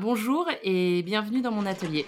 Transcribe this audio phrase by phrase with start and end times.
[0.00, 2.06] Bonjour et bienvenue dans mon atelier.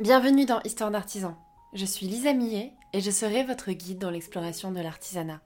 [0.00, 1.36] Bienvenue dans Histoire d'artisan.
[1.72, 5.40] Je suis Lisa Millet et je serai votre guide dans l'exploration de l'artisanat.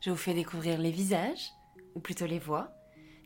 [0.00, 1.50] Je vous fais découvrir les visages,
[1.96, 2.70] ou plutôt les voix,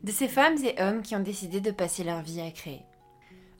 [0.01, 2.81] de ces femmes et hommes qui ont décidé de passer leur vie à créer.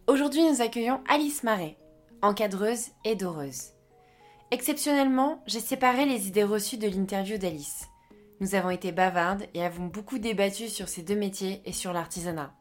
[0.07, 1.77] Aujourd'hui, nous accueillons Alice Marais,
[2.23, 3.73] encadreuse et doreuse.
[4.51, 7.87] Exceptionnellement, j'ai séparé les idées reçues de l'interview d'Alice.
[8.39, 12.55] Nous avons été bavardes et avons beaucoup débattu sur ces deux métiers et sur l'artisanat.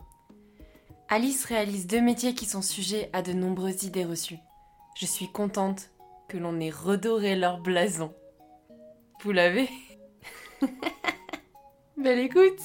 [1.08, 4.38] Alice réalise deux métiers qui sont sujets à de nombreuses idées reçues.
[5.00, 5.88] Je suis contente
[6.28, 8.12] que l'on ait redoré leur blason.
[9.22, 9.70] Vous l'avez?
[11.96, 12.60] Belle écoute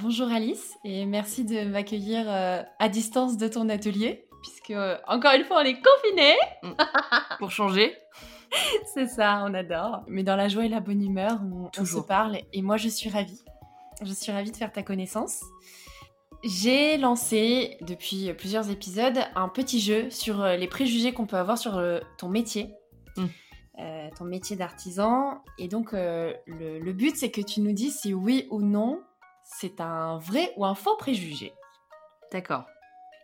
[0.00, 5.44] Bonjour Alice et merci de m'accueillir euh, à distance de ton atelier puisque encore une
[5.44, 6.36] fois on est confinés
[7.38, 7.96] Pour changer.
[8.94, 10.02] C'est ça, on adore.
[10.08, 12.88] Mais dans la joie et la bonne humeur, on, on se parle et moi je
[12.88, 13.42] suis ravie.
[14.02, 15.42] Je suis ravie de faire ta connaissance.
[16.42, 21.58] J'ai lancé depuis plusieurs épisodes un petit jeu sur euh, les préjugés qu'on peut avoir
[21.58, 22.74] sur euh, ton métier,
[23.16, 23.26] Mm.
[23.78, 25.42] Euh, ton métier d'artisan.
[25.58, 29.02] Et donc euh, le, le but c'est que tu nous dises si oui ou non
[29.42, 31.52] c'est un vrai ou un faux préjugé.
[32.32, 32.64] D'accord.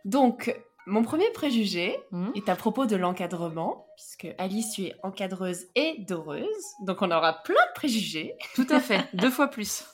[0.03, 0.55] Donc
[0.87, 2.29] mon premier préjugé, Hmm.
[2.33, 6.45] est à propos de l'encadrement, puisque Alice, tu es encadreuse et doreuse,
[6.81, 8.35] donc on aura plein de préjugés.
[8.55, 9.07] Tout à fait.
[9.13, 9.85] Deux fois plus.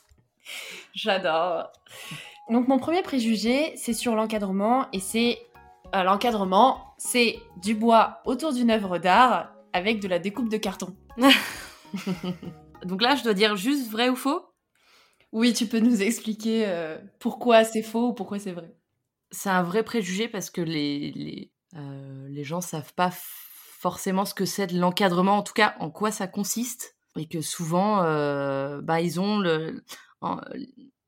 [0.94, 1.72] J'adore.
[2.50, 5.40] Donc mon premier préjugé, c'est sur l'encadrement, et c'est
[5.96, 10.96] euh, l'encadrement, c'est du bois autour d'une œuvre d'art avec de la découpe de carton.
[12.84, 14.42] Donc là, je dois dire juste vrai ou faux?
[15.32, 18.72] Oui, tu peux nous expliquer euh, pourquoi c'est faux ou pourquoi c'est vrai.
[19.34, 24.34] C'est un vrai préjugé parce que les, les, euh, les gens savent pas forcément ce
[24.36, 26.96] que c'est de l'encadrement, en tout cas en quoi ça consiste.
[27.18, 29.84] Et que souvent, euh, bah, ils ont le,
[30.22, 30.40] en-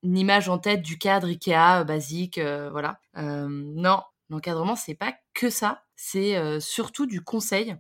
[0.04, 3.00] une image en tête du cadre Ikea basique, euh, voilà.
[3.18, 5.84] Euh, non, l'encadrement, c'est pas que ça.
[5.96, 7.76] C'est surtout du conseil.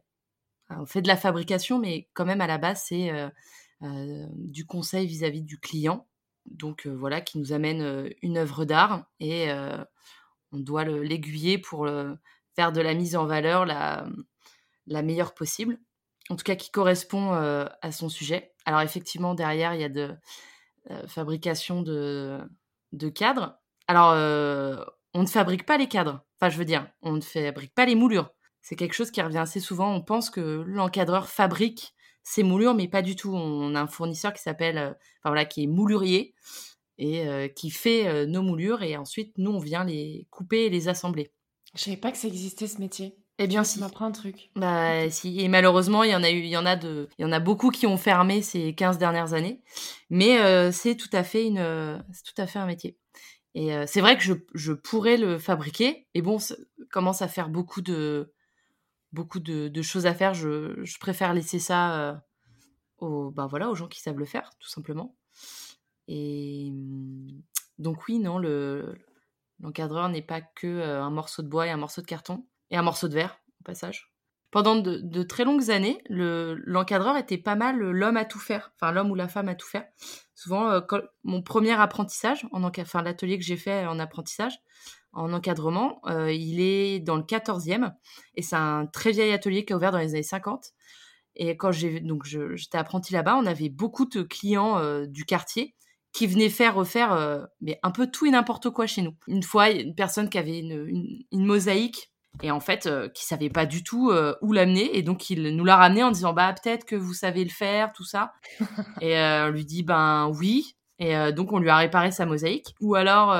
[0.69, 3.11] On fait de la fabrication, mais quand même à la base, c'est
[3.81, 6.07] du conseil vis-à-vis du client.
[6.45, 9.50] Donc voilà, qui nous amène une œuvre d'art et
[10.55, 12.17] on doit le- l'aiguiller pour le-
[12.55, 14.07] faire de la mise en valeur la,
[14.88, 15.79] la meilleure possible,
[16.29, 18.53] en tout cas qui correspond euh, à son sujet.
[18.66, 20.16] Alors effectivement, derrière, il y a de
[20.91, 22.39] euh, fabrication de,
[23.13, 23.59] cadres.
[23.88, 24.83] Alors, euh,
[25.13, 26.23] on ne fabrique pas les cadres.
[26.39, 28.31] Enfin, je veux dire, on ne fabrique pas les moulures.
[28.61, 29.93] C'est quelque chose qui revient assez souvent.
[29.93, 31.93] On pense que l'encadreur fabrique
[32.23, 33.33] ces moulures, mais pas du tout.
[33.33, 36.33] On a un fournisseur qui s'appelle, euh, enfin voilà, qui est moulurier
[36.97, 40.69] et euh, qui fait euh, nos moulures et ensuite nous on vient les couper et
[40.69, 41.31] les assembler.
[41.75, 43.17] Je savais pas que ça existait ce métier.
[43.38, 43.79] Eh bien si.
[43.79, 44.50] m'apprends un truc.
[44.56, 47.23] Bah si et malheureusement il y en a eu il y en a de il
[47.23, 49.61] y en a beaucoup qui ont fermé ces 15 dernières années
[50.09, 52.97] mais euh, c'est tout à fait une c'est tout à fait un métier.
[53.57, 56.55] Et c'est vrai que je, je pourrais le fabriquer et bon ça
[56.91, 58.34] commence à faire beaucoup de
[59.13, 62.22] beaucoup de, de choses à faire, je, je préfère laisser ça
[62.97, 65.16] aux bah voilà aux gens qui savent le faire tout simplement.
[66.07, 67.41] Et hum,
[67.79, 68.95] donc oui, non, le
[69.61, 72.77] l'encadreur n'est pas que euh, un morceau de bois et un morceau de carton et
[72.77, 74.11] un morceau de verre au passage.
[74.51, 78.91] Pendant de, très longues années, le- l'encadreur était pas mal l'homme à tout faire, enfin
[78.91, 79.85] l'homme ou la femme à tout faire.
[80.33, 80.81] Souvent, euh,
[81.23, 84.59] mon premier apprentissage, en enfin l'atelier que j'ai fait en apprentissage,
[85.13, 87.93] en encadrement, euh, il est dans le 14e
[88.35, 90.72] et c'est un très vieil atelier qui a ouvert dans les années 50.
[91.35, 95.75] Et quand j'ai donc j'étais apprenti là-bas, on avait beaucoup de clients euh, du quartier
[96.16, 99.14] qui venaient faire refaire euh, mais un peu tout et n'importe quoi chez nous.
[99.28, 102.09] Une fois, une personne qui avait une, une- une mosaïque
[102.44, 105.56] et en fait euh, qui savait pas du tout euh, où l'amener et donc il
[105.56, 108.34] nous l'a ramené en disant bah peut-être que vous savez le faire tout ça.
[109.02, 110.76] Et euh, on lui dit ben oui.
[111.00, 112.74] Et donc on lui a réparé sa mosaïque.
[112.80, 113.36] Ou alors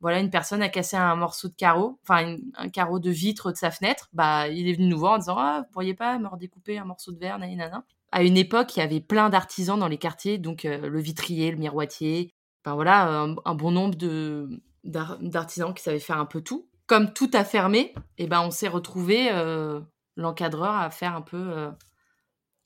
[0.00, 3.56] voilà une personne a cassé un morceau de carreau enfin un carreau de vitre de
[3.56, 4.08] sa fenêtre.
[4.12, 6.84] Bah il est venu nous voir en disant ah vous pourriez pas me redécouper un
[6.84, 7.82] morceau de verre nanana
[8.12, 11.50] à une époque il y avait plein d'artisans dans les quartiers donc euh, le vitrier
[11.50, 12.30] le miroitier
[12.64, 14.48] enfin voilà un, un bon nombre de
[14.84, 16.68] d'ar- d'artisans qui savaient faire un peu tout.
[16.86, 19.80] Comme tout a fermé et ben on s'est retrouvé euh,
[20.16, 21.70] l'encadreur à faire un peu euh,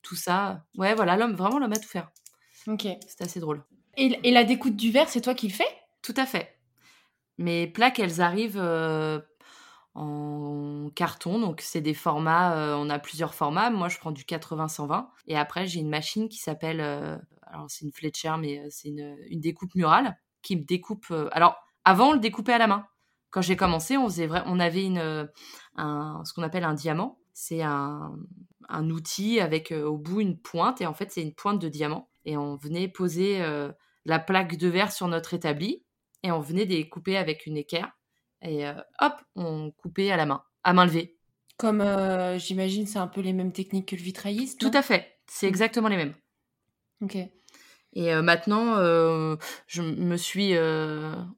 [0.03, 0.65] tout ça.
[0.79, 2.11] Ouais voilà l'homme vraiment l'homme à tout faire.
[2.69, 2.87] Ok.
[3.09, 3.65] c'était assez drôle.
[3.97, 5.67] Et, et la découpe du verre, c'est toi qui le fais?
[6.03, 6.57] Tout à fait.
[7.39, 8.61] Mes plaques elles arrivent
[9.95, 11.39] en carton.
[11.39, 13.71] Donc c'est des formats euh, on a plusieurs formats.
[13.71, 17.17] Moi je prends du 80-120 et après j'ai une machine qui s'appelle euh,
[17.47, 21.57] alors c'est une Fletcher mais euh, c'est une, une découpe murale qui me découpe alors
[21.85, 22.87] avant on le découpait à la main.
[23.31, 25.29] Quand j'ai commencé on faisait on avait une
[25.77, 27.19] un, ce qu'on appelle un diamant.
[27.35, 28.15] C'est un,
[28.69, 32.11] un, outil avec au bout une pointe, et en fait, c'est une pointe de diamant.
[32.27, 33.43] Et on venait poser
[34.05, 35.83] la plaque de verre sur notre établi,
[36.23, 37.91] et on venait les couper avec une équerre.
[38.43, 38.67] Et
[39.01, 41.17] hop, on coupait à la main, à main levée.
[41.57, 41.83] Comme
[42.39, 44.61] j'imagine, c'est un peu les mêmes techniques que le vitrailliste.
[44.61, 45.49] Tout à fait, c'est mmh.
[45.49, 46.15] exactement les mêmes.
[47.03, 47.17] Ok.
[47.95, 48.77] Et maintenant,
[49.67, 50.57] je me suis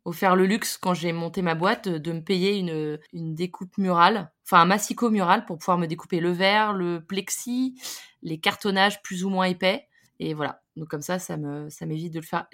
[0.05, 4.33] offert le luxe, quand j'ai monté ma boîte, de me payer une, une découpe murale,
[4.47, 7.81] enfin un massicot mural pour pouvoir me découper le verre, le plexi,
[8.23, 9.89] les cartonnages plus ou moins épais.
[10.21, 10.62] Et voilà.
[10.77, 12.47] Donc comme ça, ça me ça m'évite de le faire.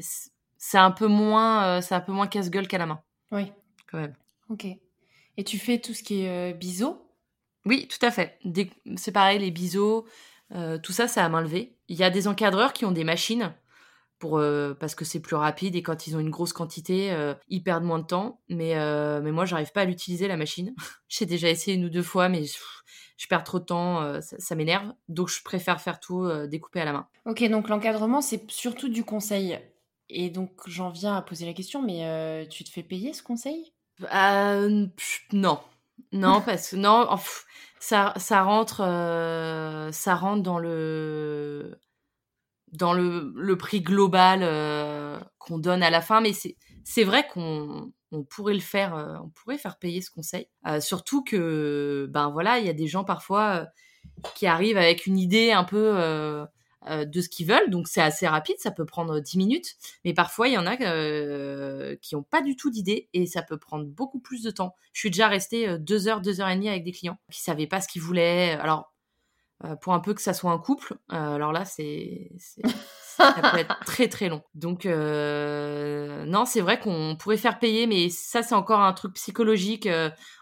[0.56, 3.02] C'est un peu moins, c'est un peu moins casse-gueule qu'à la main.
[3.32, 3.52] Oui.
[3.90, 4.14] Quand même.
[4.50, 4.66] Ok.
[5.36, 7.02] Et tu fais tout ce qui est biseau?
[7.64, 8.38] Oui, tout à fait.
[8.96, 10.06] C'est pareil, les biseaux,
[10.82, 11.76] tout ça, c'est à main levée.
[11.88, 13.54] Il y a des encadreurs qui ont des machines
[14.20, 17.34] pour, euh, parce que c'est plus rapide et quand ils ont une grosse quantité, euh,
[17.48, 18.40] ils perdent moins de temps.
[18.48, 20.74] Mais, euh, mais moi, j'arrive pas à l'utiliser, la machine.
[21.08, 24.92] J'ai déjà essayé une ou deux fois, mais je, perds trop de temps, ça, m'énerve.
[25.08, 27.08] Donc, je préfère faire tout découper à la main.
[27.26, 29.58] Ok, donc l'encadrement, c'est surtout du conseil.
[30.08, 33.72] Et donc, j'en viens à poser la question, mais tu te fais payer ce conseil?
[35.32, 35.60] Non.
[36.12, 37.08] Non, parce que non,
[37.78, 38.78] ça, ça, rentre,
[39.92, 41.78] ça rentre dans le
[42.72, 47.26] dans le, le prix global euh, qu'on donne à la fin, mais c'est c'est vrai
[47.26, 50.48] qu'on on pourrait le faire, euh, on pourrait faire payer ce conseil.
[50.66, 53.66] Euh, surtout que ben voilà, il y a des gens parfois
[54.34, 56.46] qui arrivent avec une idée un peu
[56.88, 60.48] de ce qu'ils veulent, donc c'est assez rapide, ça peut prendre 10 minutes, mais parfois
[60.48, 60.76] il y en a
[61.96, 64.74] qui n'ont pas du tout d'idée et ça peut prendre beaucoup plus de temps.
[64.92, 67.66] Je suis déjà restée deux heures, deux heures et demie avec des clients qui savaient
[67.66, 68.52] pas ce qu'ils voulaient.
[68.52, 68.90] Alors
[69.66, 70.94] euh, pour un peu que ça soit un couple.
[71.12, 74.42] Euh, alors là, c'est, ça peut être très très long.
[74.54, 79.14] Donc euh, non, c'est vrai qu'on pourrait faire payer, mais ça c'est encore un truc
[79.14, 79.86] psychologique.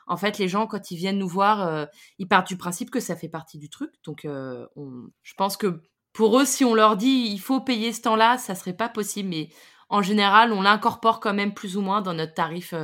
[0.07, 1.89] en fait, les gens quand ils viennent nous voir,
[2.19, 3.91] ils partent du principe que ça fait partie du truc.
[4.05, 5.83] Donc je pense que
[6.19, 9.31] pour eux, si on leur dit il faut payer ce temps-là, ça serait pas possible.
[9.31, 9.49] Mais
[9.89, 12.75] en général, on l'incorpore quand même plus ou moins dans notre tarif,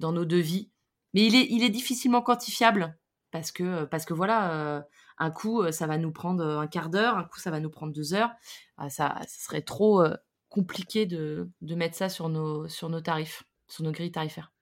[0.00, 0.70] dans nos devis.
[1.12, 2.96] Mais il est, il est difficilement quantifiable
[3.30, 4.86] parce que parce que voilà
[5.18, 7.60] un coup, euh, ça va nous prendre euh, un quart d'heure, un coup, ça va
[7.60, 8.30] nous prendre deux heures.
[8.76, 10.14] Ah, ça, serait trop euh,
[10.48, 14.52] compliqué de, de, mettre ça sur nos, sur nos tarifs, sur nos grilles tarifaires.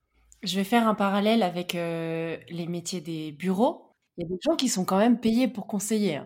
[0.42, 3.94] Je vais faire un parallèle avec les métiers des bureaux.
[4.16, 6.20] Il y a des gens qui sont quand même payés pour conseiller.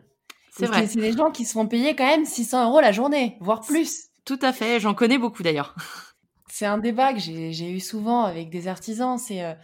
[0.60, 0.86] C'est vrai.
[0.86, 4.08] C'est des gens qui sont payés quand même 600 euros la journée, voire plus.
[4.24, 5.74] Tout à fait, j'en connais beaucoup d'ailleurs.
[6.48, 9.56] C'est un débat que j'ai eu souvent avec des artisans, c'est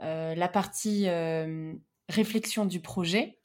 [0.00, 1.06] la partie
[2.08, 3.38] réflexion du projet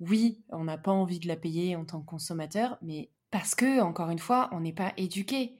[0.00, 3.80] oui, on n'a pas envie de la payer en tant que consommateur, mais parce que,
[3.80, 5.56] encore une fois, on n'est pas éduqué.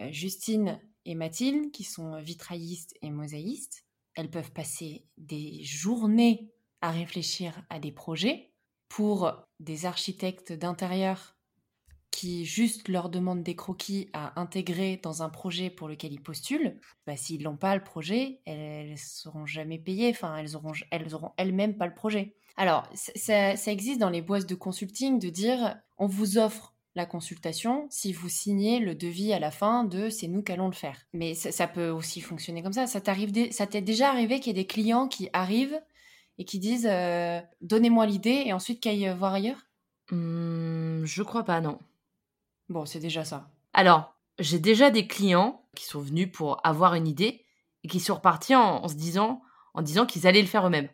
[0.00, 3.84] Euh, Justine et Mathilde, qui sont vitraillistes et mosaïstes,
[4.14, 6.50] elles peuvent passer des journées
[6.80, 8.51] à réfléchir à des projets
[8.92, 11.34] pour des architectes d'intérieur
[12.10, 16.78] qui juste leur demandent des croquis à intégrer dans un projet pour lequel ils postulent,
[17.06, 21.14] bah, s'ils n'ont pas le projet, elles ne seront jamais payées, enfin elles auront elles
[21.14, 22.34] auront elles-mêmes pas le projet.
[22.58, 27.86] Alors, ça, existe dans les boîtes de consulting de dire on vous offre la consultation
[27.88, 30.98] si vous signez le devis à la fin de c'est nous qui allons le faire.
[31.14, 32.86] Mais ça, peut aussi fonctionner comme ça.
[32.86, 35.80] Ça t'est déjà arrivé qu'il y ait des clients qui arrivent
[36.38, 39.66] et qui disent euh, donnez-moi l'idée et ensuite qu'ils aillent voir ailleurs?
[40.10, 41.78] Mmh, Je crois pas, non.
[42.68, 43.50] Bon, c'est déjà ça.
[43.72, 47.44] Alors, j'ai déjà des clients qui sont venus pour avoir une idée
[47.84, 49.42] et qui sont repartis en, se disant
[49.74, 50.88] en disant qu'ils allaient le faire eux-mêmes.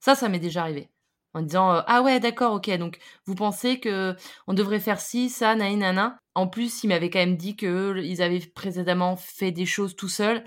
[0.00, 0.90] Ça, ça m'est déjà arrivé.
[1.32, 4.14] En disant euh, ah ouais d'accord ok donc vous pensez que
[4.46, 8.22] on devrait faire ci ça nana en plus ils m'avaient quand même dit que ils
[8.22, 10.44] avaient précédemment fait des choses tout seuls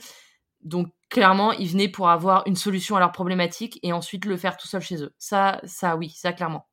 [0.61, 4.57] donc clairement ils venaient pour avoir une solution à leur problématique et ensuite le faire
[4.57, 5.13] tout seul chez eux.
[5.17, 6.67] Ça ça oui ça clairement.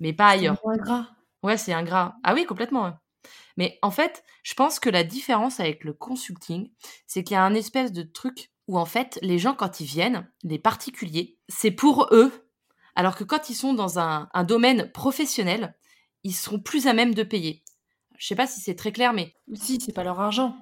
[0.00, 0.56] Mais pas ailleurs.
[0.62, 1.06] c'est ingrat.
[1.42, 2.92] Ouais c'est ingrat ah oui complètement
[3.56, 6.70] mais en fait je pense que la différence avec le consulting
[7.06, 9.86] c'est qu'il y a un espèce de truc où en fait, les gens, quand ils
[9.86, 12.30] viennent, les particuliers, c'est pour eux,
[12.94, 15.74] alors que quand ils sont dans un, domaine professionnel,
[16.22, 17.64] ils seront plus à même de payer.
[18.18, 19.32] Je sais pas si c'est très clair, mais...
[19.54, 20.54] Si, c'est pas leur argent.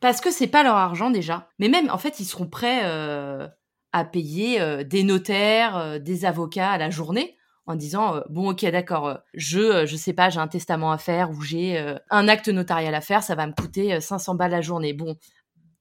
[0.00, 1.48] Parce que c'est pas leur argent déjà.
[1.58, 3.48] Mais même, en fait, ils seront prêts euh,
[3.92, 7.36] à payer euh, des notaires, euh, des avocats à la journée
[7.66, 11.42] en disant bon ok d'accord je je sais pas j'ai un testament à faire ou
[11.42, 11.78] j'ai
[12.08, 14.94] un acte notarial à faire ça va me coûter 500 balles la journée.
[14.94, 15.16] Bon.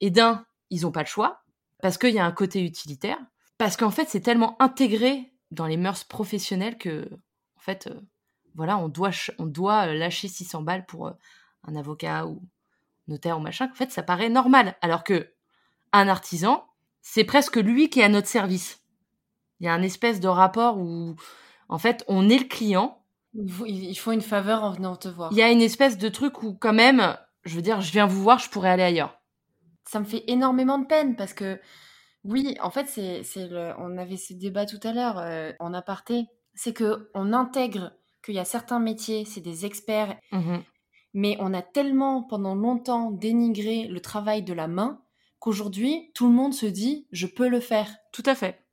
[0.01, 1.43] Et d'un ils ont pas le choix
[1.81, 3.17] parce qu'il y a un côté utilitaire,
[3.57, 7.09] parce qu'en fait c'est tellement intégré dans les mœurs professionnelles que,
[7.55, 7.89] en fait,
[8.55, 11.13] voilà, on doit, on doit lâcher 600 balles pour
[11.63, 12.41] un avocat ou
[13.07, 13.69] notaire ou machin.
[13.71, 15.33] En fait, ça paraît normal, alors que
[15.93, 16.65] un artisan,
[17.01, 18.81] c'est presque lui qui est à notre service.
[19.59, 21.15] Il y a un espèce de rapport où,
[21.69, 23.01] en fait, on est le client.
[23.33, 25.31] Ils font une faveur en venant te voir.
[25.31, 28.05] Il y a une espèce de truc où, quand même, je veux dire, je viens
[28.05, 29.19] vous voir, je pourrais aller ailleurs.
[29.85, 31.59] Ça me fait énormément de peine parce que,
[32.23, 35.73] oui, en fait, c'est, c'est le, on avait ce débat tout à l'heure euh, en
[35.73, 36.25] aparté.
[36.53, 40.57] C'est que on intègre qu'il y a certains métiers, c'est des experts, Mmh
[41.17, 45.01] mais on a tellement pendant longtemps dénigré le travail de la main
[45.39, 47.89] qu'aujourd'hui, tout le monde se dit je peux le faire.
[48.13, 48.63] Tout à fait.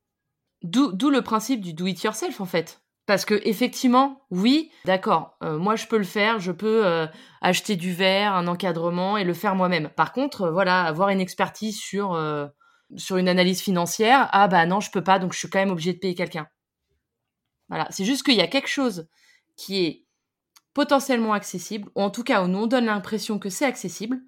[0.62, 2.82] D'où le principe du do it yourself en fait.
[3.06, 7.06] Parce que effectivement, oui, d'accord, euh, moi je peux le faire, je peux euh,
[7.40, 9.88] acheter du verre, un encadrement et le faire moi-même.
[9.88, 12.14] Par contre, euh, voilà, avoir une expertise sur
[12.96, 15.70] sur une analyse financière, ah bah non, je peux pas, donc je suis quand même
[15.70, 16.46] obligée de payer quelqu'un.
[17.70, 19.08] Voilà, c'est juste qu'il y a quelque chose
[19.56, 20.03] qui est
[20.75, 24.21] potentiellement accessible, ou en tout cas on donne l'impression que c'est accessible,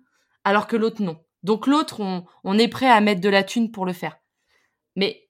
[0.45, 1.19] alors que l'autre non.
[1.43, 4.17] Donc l'autre, on, est prêt à mettre de la thune pour le faire.
[4.97, 5.29] Mais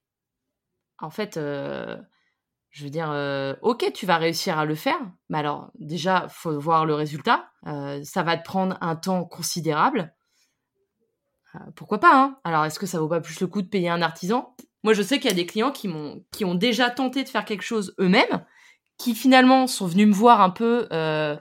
[0.99, 1.97] en fait, euh,
[2.71, 6.59] je veux dire, euh, ok, tu vas réussir à le faire, mais alors déjà, faut
[6.59, 7.51] voir le résultat.
[7.67, 10.15] Euh, ça va te prendre un temps considérable.
[11.75, 14.03] Pourquoi pas hein Alors, est-ce que ça vaut pas plus le coup de payer un
[14.03, 14.55] artisan?
[14.85, 17.29] Moi, je sais qu'il y a des clients qui m'ont, qui ont déjà tenté de
[17.29, 18.45] faire quelque chose eux-mêmes,
[18.99, 21.37] qui finalement sont venus me voir un peu euh,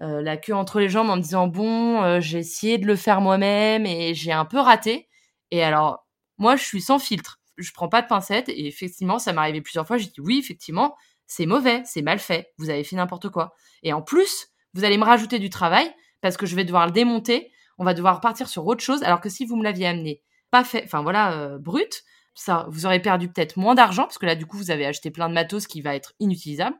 [0.00, 2.96] euh, la queue entre les jambes en me disant bon, euh, j'ai essayé de le
[2.96, 5.08] faire moi-même et j'ai un peu raté.
[5.50, 6.06] Et alors,
[6.38, 7.40] moi, je suis sans filtre.
[7.56, 9.96] Je prends pas de pincettes et effectivement, ça m'est arrivé plusieurs fois.
[9.96, 12.52] J'ai dit oui, effectivement, c'est mauvais, c'est mal fait.
[12.58, 13.54] Vous avez fait n'importe quoi.
[13.82, 16.92] Et en plus, vous allez me rajouter du travail parce que je vais devoir le
[16.92, 17.50] démonter.
[17.78, 19.02] On va devoir partir sur autre chose.
[19.02, 22.02] Alors que si vous me l'aviez amené pas fait, enfin voilà, brut,
[22.34, 25.10] ça, vous aurez perdu peut-être moins d'argent parce que là, du coup, vous avez acheté
[25.10, 26.76] plein de matos qui va être inutilisable.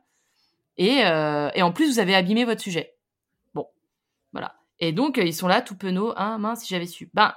[0.79, 2.95] Et, euh, et en plus, vous avez abîmé votre sujet.
[3.53, 3.67] Bon,
[4.31, 4.55] voilà.
[4.79, 6.13] Et donc, euh, ils sont là, tout penauds.
[6.15, 7.11] Ah, mince, si j'avais su.
[7.13, 7.33] Ben,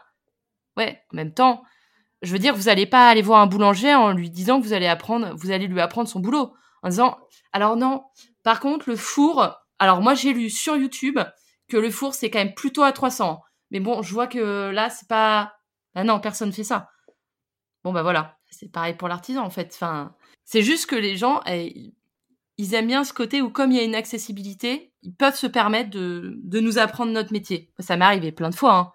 [0.77, 1.65] ouais, en même temps,
[2.23, 4.73] je veux dire, vous allez pas aller voir un boulanger en lui disant que vous
[4.73, 6.55] allez apprendre, vous allez lui apprendre son boulot.
[6.85, 7.19] En disant,
[7.53, 8.05] alors non,
[8.45, 11.19] par contre, le four, alors moi, j'ai lu sur YouTube
[11.69, 13.43] que le four, c'est quand même plutôt à 300.
[13.73, 15.53] Mais bon, je vois que là, c'est pas.
[15.97, 16.91] Ah non, personne fait ça.
[17.83, 18.39] Bon, bah voilà.
[18.51, 19.77] C'est pareil pour l'artisan, en fait.
[20.45, 21.93] C'est juste que les gens, eh,
[22.63, 25.49] ils aiment bien ce côté où, comme il y a une accessibilité, ils peuvent se
[25.49, 27.73] permettre de, nous apprendre notre métier.
[27.81, 28.77] Ça m'est arrivé plein de fois.
[28.77, 28.93] Hein.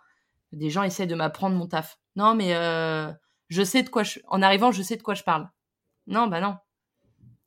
[0.53, 1.99] Des gens essaient de m'apprendre mon taf.
[2.15, 3.11] Non, mais euh,
[3.49, 4.19] je sais de quoi je.
[4.29, 5.49] En arrivant, je sais de quoi je parle.
[6.07, 6.55] Non, bah non.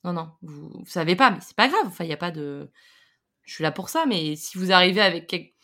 [0.05, 0.31] Non, non.
[0.43, 1.87] Vous, vous savez pas, mais c'est pas grave.
[1.87, 2.71] Enfin, a pas de.
[3.45, 5.55] Je suis là pour ça, mais si vous arrivez avec quelque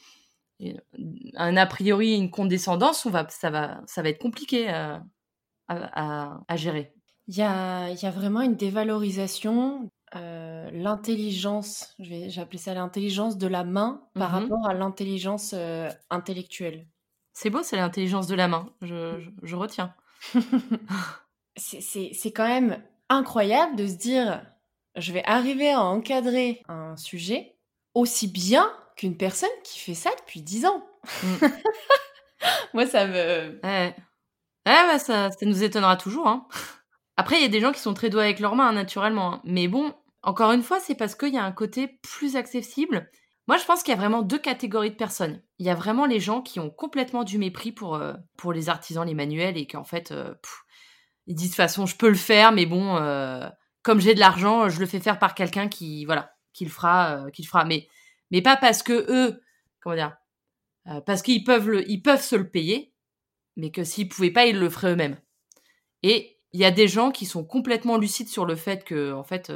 [1.35, 6.95] un a priori une condescendance, ça, va, ça va être compliqué à, gérer.
[7.29, 14.03] Il y a, vraiment une dévalorisation, euh, l'intelligence, j'ai appelé ça l'intelligence de la main
[14.15, 14.43] par Mhm.
[14.43, 16.87] rapport à l'intelligence euh, intellectuelle.
[17.33, 18.69] C'est beau, c'est l'intelligence de la main.
[18.83, 19.95] Je, je, je retiens.
[21.57, 24.43] C'est- quand même incroyable de se dire,
[24.97, 27.57] je vais arriver à encadrer un sujet
[27.95, 30.85] aussi bien qu'une personne qui fait ça depuis 10 ans.
[31.23, 31.47] Mm.
[32.75, 33.59] Moi, ça me...
[33.63, 33.95] Ouais,
[34.67, 36.27] ouais bah, ça, ça nous étonnera toujours.
[36.29, 36.47] Hein.
[37.17, 39.35] Après, il y a des gens qui sont très doués avec leurs mains, hein, naturellement.
[39.35, 39.41] hein.
[39.45, 39.95] Mais bon,
[40.27, 43.09] encore une fois, c'est parce qu'il y a un côté plus accessible.
[43.47, 45.41] Moi, je pense qu'il y a vraiment deux catégories de personnes.
[45.61, 48.69] Il y a vraiment les gens qui ont complètement du mépris pour, euh, pour les
[48.69, 50.35] artisans, les manuels, et qu'en fait, euh,
[51.29, 53.49] ils disent de toute façon, je peux le faire, mais bon, euh,
[53.83, 57.65] comme j'ai de l'argent, je le fais faire par quelqu'un qui, voilà, le fera, fera.
[57.65, 57.87] Mais,
[58.33, 59.41] mais pas parce que eux,
[59.81, 60.17] comment dire,
[61.05, 62.93] parce qu'ils peuvent, ils peuvent se le payer,
[63.57, 65.21] mais que s'ils pouvaient pas, ils le feraient eux-mêmes.
[66.03, 69.23] Et il y a des gens qui sont complètement lucides sur le fait que, en
[69.23, 69.53] fait,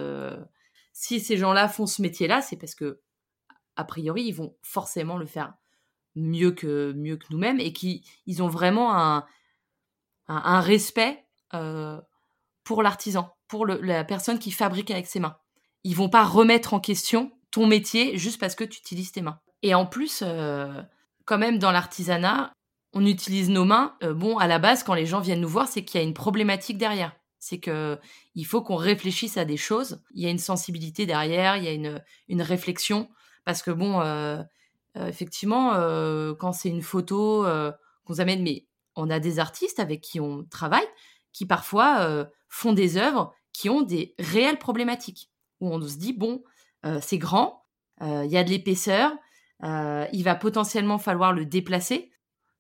[1.01, 3.01] si ces gens-là font ce métier-là, c'est parce que,
[3.75, 5.55] a priori, ils vont forcément le faire
[6.15, 6.93] mieux que
[7.31, 9.25] nous-mêmes et qui ils ont vraiment
[10.29, 11.99] un, respect euh,
[12.65, 15.39] pour l'artisan, pour la personne qui fabrique avec ses mains.
[15.85, 19.41] Ils vont pas remettre en question ton métier juste parce que tu utilises tes mains.
[19.63, 20.83] Et en plus, euh,
[21.25, 22.53] quand même dans l'artisanat,
[22.93, 23.97] on utilise nos mains.
[24.03, 26.07] Euh, bon, à la base, quand les gens viennent nous voir, c'est qu'il y a
[26.07, 27.17] une problématique derrière.
[27.41, 27.99] C'est que
[28.35, 30.03] il faut qu'on réfléchisse à des choses.
[30.15, 33.09] Il y a une sensibilité derrière, il y a une, réflexion.
[33.47, 34.43] Parce que bon, euh,
[34.97, 37.47] euh, effectivement, euh, quand c'est une photo
[38.05, 40.87] qu'on amène, mais on a des artistes avec qui on travaille
[41.33, 45.31] qui parfois font des œuvres qui ont des réelles problématiques.
[45.61, 46.43] Où on se dit, bon,
[47.01, 47.65] c'est grand,
[48.03, 49.13] il y a de l'épaisseur,
[49.63, 52.11] il va potentiellement falloir le déplacer.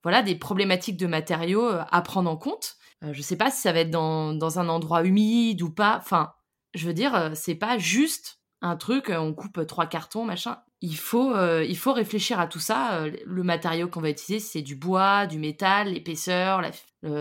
[0.02, 2.76] Voilà, des problématiques de matériaux à prendre en compte.
[3.04, 5.96] Euh, je sais pas si ça va être dans, dans un endroit humide ou pas.
[5.98, 6.32] Enfin,
[6.74, 10.58] je veux dire, euh, c'est pas juste un truc, euh, on coupe trois cartons, machin.
[10.82, 13.04] Il faut, il faut réfléchir à tout ça.
[13.06, 16.62] le matériau qu'on va utiliser, c'est du bois, du métal, l'épaisseur,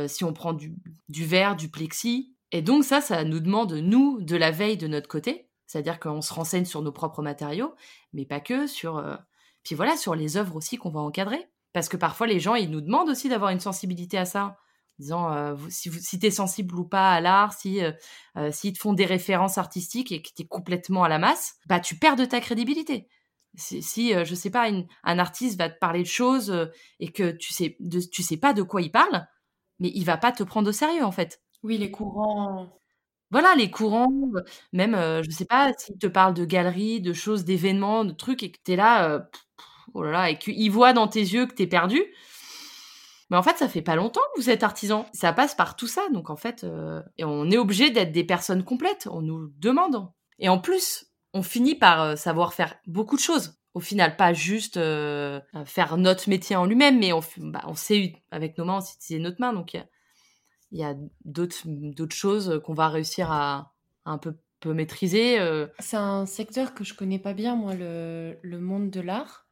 [0.08, 0.78] si on prend du,
[1.10, 2.38] du verre, du plexi.
[2.52, 6.22] Et donc ça, ça nous demande, nous, de la veille de notre côté, c'est-à-dire qu'on
[6.22, 7.76] se renseigne sur nos propres matériaux,
[8.14, 8.98] mais pas que, sur...
[8.98, 9.16] Euh,
[9.64, 11.50] puis voilà, sur les œuvres aussi qu'on va encadrer.
[11.74, 14.58] Parce que parfois, les gens, ils nous demandent aussi d'avoir une sensibilité à ça.
[15.00, 18.80] Disant, euh, si, si tu es sensible ou pas à l'art, si euh, s'ils te
[18.80, 22.16] font des références artistiques et que tu es complètement à la masse, bah tu perds
[22.16, 23.08] de ta crédibilité.
[23.56, 24.70] Si, si je sais pas,
[25.04, 28.54] un artiste va te parler de choses et que tu sais, de, tu sais pas
[28.54, 29.26] de quoi il parle,
[29.80, 31.42] mais il va pas te prendre au sérieux en fait.
[31.64, 32.80] Oui, les courants.
[33.32, 34.08] Voilà, les courants,
[34.74, 38.44] même, je je sais pas, s'ils te parlent de galeries, de choses, d'événements, de trucs
[38.44, 39.28] et que tu es là,
[39.94, 42.02] oh là là, et qu'ils voient dans tes yeux que tu es perdu.
[43.30, 45.06] Mais en fait, ça fait pas longtemps que vous êtes artisan.
[45.14, 46.02] Ça passe par tout ça.
[46.12, 46.66] Donc en fait,
[47.18, 49.08] et on est obligé d'être des personnes complètes.
[49.12, 50.08] On nous demande.
[50.40, 53.60] Et en plus, on finit par savoir faire beaucoup de choses.
[53.76, 54.80] Au final, pas juste
[55.66, 58.96] faire notre métier en lui-même, mais on, bah, on sait, avec nos mains, on sait
[58.96, 59.54] utiliser notre main.
[59.54, 59.78] Donc
[60.72, 60.96] il y a
[61.26, 63.74] d'autres choses qu'on va réussir à,
[64.06, 65.40] un peu, maîtriser.
[65.40, 65.68] Euh.
[65.80, 69.48] C'est un secteur que je connais pas bien, moi, le monde de l'art.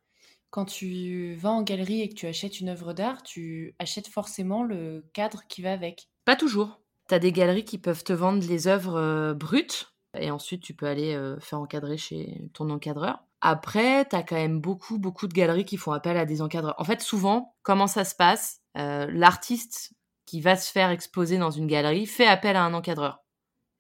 [0.58, 4.64] Quand tu vas en galerie et que tu achètes une œuvre d'art, tu achètes forcément
[4.64, 6.10] le cadre qui va avec.
[6.26, 6.82] Pas toujours.
[7.08, 10.74] Tu as des galeries qui peuvent te vendre les œuvres euh, brutes et ensuite tu
[10.74, 13.20] peux aller euh, faire encadrer chez ton encadreur.
[13.40, 16.74] Après, tu as quand même beaucoup, beaucoup de galeries qui font appel à des encadreurs.
[16.80, 19.94] En fait, souvent, comment ça se passe L'artiste
[20.26, 23.20] qui va se faire exposer dans une galerie fait appel à un encadreur.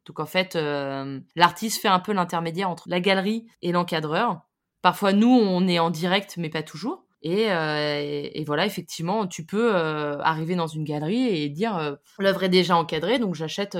[0.07, 4.41] Donc en fait, euh, l'artiste fait un peu l'intermédiaire entre la galerie et l'encadreur.
[4.81, 7.05] Parfois, nous, on est en direct, mais pas toujours.
[7.23, 12.49] Et, euh, voilà, effectivement, tu peux euh, arriver dans une galerie et dire l'œuvre est
[12.49, 13.77] déjà encadrée, donc j'achète,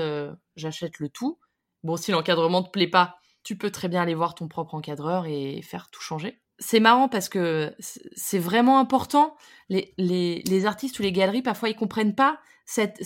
[0.56, 1.38] j'achète le tout.
[1.84, 5.26] Bon, si l'encadrement te plaît pas, tu peux très bien aller voir ton propre encadreur
[5.26, 6.40] et faire tout changer.
[6.58, 9.36] C'est marrant parce que c'est vraiment important.
[9.68, 13.00] Les, artistes ou les galeries, parfois, ils comprennent pas cette,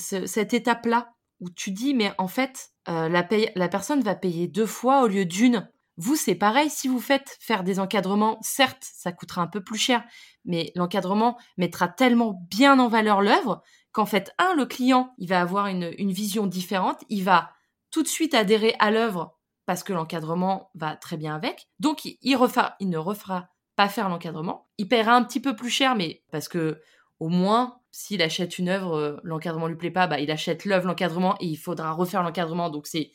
[0.54, 5.06] étape-là où tu dis, mais en fait, euh, la personne va payer deux fois au
[5.06, 5.68] lieu d'une.
[5.96, 9.78] Vous, c'est pareil, si vous faites faire des encadrements, certes, ça coûtera un peu plus
[9.78, 10.02] cher,
[10.44, 13.62] mais l'encadrement mettra tellement bien en valeur l'œuvre
[13.92, 17.50] qu'en fait, un, le client, il va avoir une, vision différente, il va
[17.90, 21.68] tout de suite adhérer à l'œuvre parce que l'encadrement va très bien avec.
[21.78, 22.38] Donc, il, il,
[22.80, 24.68] il ne refera pas faire l'encadrement.
[24.78, 26.80] Il paiera un petit peu plus cher, mais parce que
[27.20, 30.86] au moins, s'il achète une œuvre, euh, l'encadrement lui plaît pas, bah, il achète l'œuvre,
[30.86, 32.70] l'encadrement, et il faudra refaire l'encadrement.
[32.70, 33.12] Donc c'est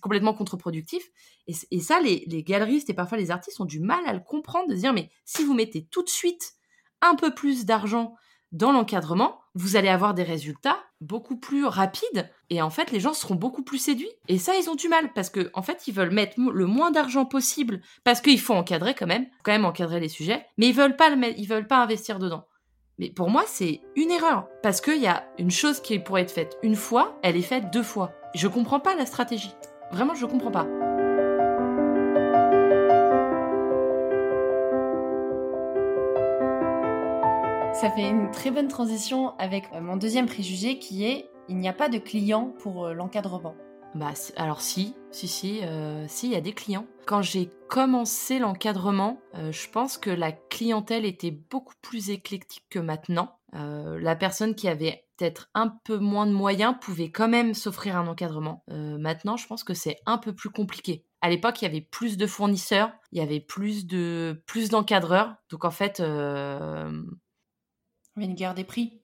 [0.00, 1.04] complètement contre-productif.
[1.46, 4.68] Et, ça, les, les galeristes et parfois les artistes ont du mal à le comprendre,
[4.68, 6.54] de dire, mais si vous mettez tout de suite
[7.02, 8.16] un peu plus d'argent
[8.52, 13.12] dans l'encadrement, vous allez avoir des résultats beaucoup plus rapides et en fait les gens
[13.12, 14.10] seront beaucoup plus séduits.
[14.28, 16.90] Et ça ils ont du mal parce que en fait ils veulent mettre le moins
[16.90, 20.74] d'argent possible parce qu'il faut encadrer quand même, quand même encadrer les sujets, mais ils
[20.74, 22.46] veulent pas ils veulent pas investir dedans.
[22.98, 24.48] Mais pour moi, c'est une erreur.
[24.62, 27.70] Parce qu'il y a une chose qui pourrait être faite une fois, elle est faite
[27.70, 28.12] deux fois.
[28.34, 29.54] Je comprends pas la stratégie.
[29.92, 30.66] Vraiment, je comprends pas.
[37.74, 41.68] Ça fait une très bonne transition avec euh, mon deuxième préjugé qui est il n'y
[41.68, 43.54] a pas de client pour euh, l'encadrement.
[43.96, 46.86] Bah alors si, si, si, euh, si, il y a des clients.
[47.06, 52.78] Quand j'ai commencé l'encadrement, euh, je pense que la clientèle était beaucoup plus éclectique que
[52.78, 53.38] maintenant.
[53.54, 57.96] Euh, la personne qui avait peut-être un peu moins de moyens pouvait quand même s'offrir
[57.96, 58.64] un encadrement.
[58.68, 61.06] maintenant, je pense que c'est un peu plus compliqué.
[61.22, 65.36] À l'époque, il y avait plus de fournisseurs, il y avait plus de plus d'encadreurs.
[65.48, 66.06] Donc en fait, il y
[68.18, 69.00] avait une guerre des prix.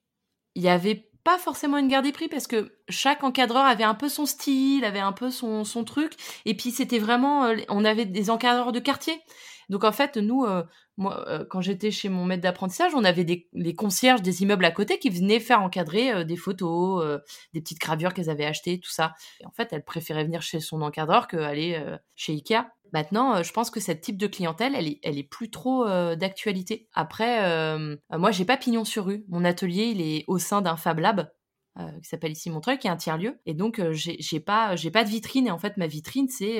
[0.53, 3.95] Il y avait pas forcément une guerre des prix parce que chaque encadreur avait un
[3.95, 6.13] peu son style, avait un peu son, son truc.
[6.45, 9.21] Et puis c'était vraiment, euh, on avait des encadreurs de quartier.
[9.69, 10.63] Donc en fait, nous, euh,
[10.97, 14.65] moi, euh, quand j'étais chez mon maître d'apprentissage, on avait des les concierges des immeubles
[14.65, 17.21] à côté qui venaient faire encadrer des photos,
[17.53, 19.13] des petites gravures qu'elles avaient achetées, tout ça.
[19.39, 21.81] Et en fait, elle préférait venir chez son encadreur qu'aller
[22.15, 22.67] chez Ikea.
[22.93, 26.87] Maintenant, je pense que cette type de clientèle, elle est, elle est plus trop d'actualité.
[26.93, 29.25] Après, euh, moi, j'ai pas pignon sur rue.
[29.29, 31.31] Mon atelier, il est au sein d'un Fab Lab.
[31.75, 33.39] qui s'appelle ici Montreuil, qui est un tiers-lieu.
[33.47, 35.47] Et donc, j'ai pas, pas de vitrine.
[35.47, 36.59] Et en fait, ma vitrine, c'est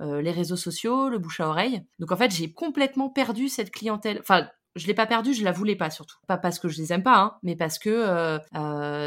[0.00, 1.82] les réseaux sociaux, le bouche à oreille.
[1.98, 4.18] Donc, en fait, j'ai complètement perdu cette clientèle.
[4.20, 6.16] Enfin, je l'ai pas perdue, je la voulais pas surtout.
[6.26, 8.38] Pas parce que je les aime pas, hein, mais parce que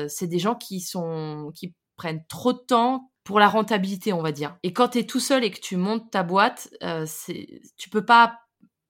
[0.07, 4.31] c'est des gens qui sont, qui prennent trop de temps, pour la rentabilité, on va
[4.31, 4.55] dire.
[4.63, 7.05] Et quand tu es tout seul et que tu montes ta boîte, euh,
[7.75, 8.39] tu peux pas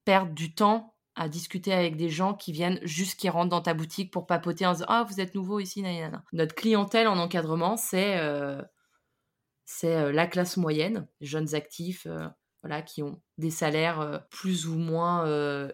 [0.03, 3.73] perdre du temps à discuter avec des gens qui viennent juste qui rentrent dans ta
[3.73, 5.81] boutique pour papoter en disant ah vous êtes nouveau ici
[6.33, 8.61] notre clientèle en encadrement c'est euh,
[9.65, 12.07] c'est la classe moyenne jeunes actifs
[12.63, 15.23] voilà, qui ont des salaires plus ou moins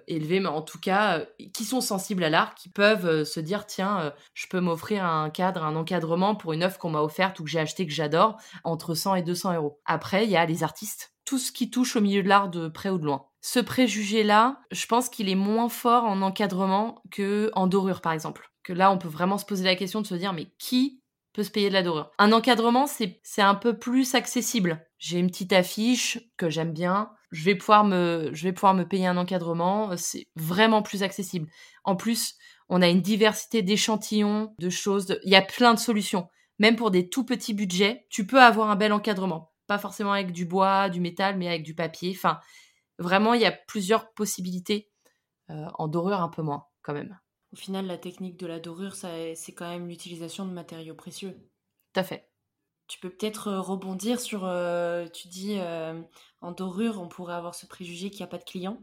[0.08, 4.14] élevés, mais en tout cas, qui sont sensibles à l'art, qui peuvent se dire, tiens,
[4.34, 7.50] je peux m'offrir un cadre, un encadrement pour une œuvre qu'on m'a offerte ou que
[7.50, 9.80] j'ai achetée, que j'adore, entre 100 et 200 euros.
[9.86, 12.68] Après, il y a les artistes, tout ce qui touche au milieu de l'art de
[12.68, 13.26] près ou de loin.
[13.40, 18.52] Ce préjugé-là, je pense qu'il est moins fort en encadrement que en dorure, par exemple.
[18.64, 21.01] Que là, on peut vraiment se poser la question de se dire, mais qui
[21.34, 22.12] peut se payer de la dorure.
[22.18, 24.86] Un encadrement, c'est un peu plus accessible.
[24.98, 27.10] J'ai une petite affiche que j'aime bien.
[27.32, 29.96] Je vais pouvoir me, je vais pouvoir me payer un encadrement.
[29.98, 31.50] C'est vraiment plus accessible.
[31.84, 32.36] En plus,
[32.70, 35.20] on a une diversité d'échantillons, de choses.
[35.24, 36.28] Il y a plein de solutions.
[36.60, 39.52] Même pour des tout petits budgets, tu peux avoir un bel encadrement.
[39.68, 42.14] Pas forcément avec du bois, du métal, mais avec du papier.
[42.16, 42.40] Enfin,
[43.00, 44.90] vraiment, il y a plusieurs possibilités.
[45.50, 47.18] Euh, en dorure, un peu moins, quand même.
[47.54, 51.36] Au final, la technique de la dorure, c'est quand même l'utilisation de matériaux précieux.
[51.94, 52.30] Tout à fait.
[52.88, 56.02] Tu peux peut-être euh, rebondir sur, euh, tu dis, euh,
[56.42, 58.80] en dorure, on pourrait avoir ce préjugé qu'il n'y a pas de clients.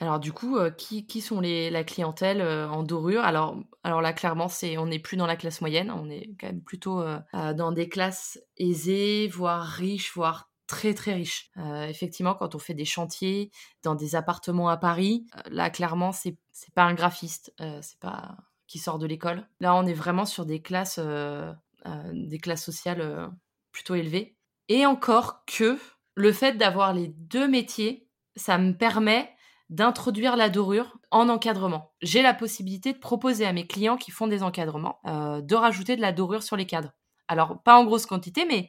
[0.00, 3.22] Alors du coup, qui, qui, sont les, la clientèle en dorure?
[3.22, 6.46] Alors, alors là, clairement, c'est on n'est plus dans la classe moyenne, on est quand
[6.46, 7.02] même plutôt
[7.32, 11.50] dans des classes aisées, voire riches, voire très très riches.
[11.88, 13.50] effectivement, quand on fait des chantiers
[13.82, 18.36] dans des appartements à Paris, là, clairement, c'est c'est pas un graphiste, euh, c'est pas
[18.66, 19.46] qui sort de l'école.
[19.60, 21.52] Là, on est vraiment sur des classes, euh,
[21.86, 23.30] euh, des classes sociales
[23.70, 24.36] plutôt élevées.
[24.68, 25.78] Et encore que
[26.16, 29.30] le fait d'avoir les deux métiers, ça me permet
[29.70, 31.92] d'introduire la dorure en encadrement.
[32.02, 36.00] J'ai la possibilité de proposer à mes clients qui font des encadrements de rajouter de
[36.00, 36.92] la dorure sur les cadres.
[37.28, 38.68] Alors, pas en grosse quantité, mais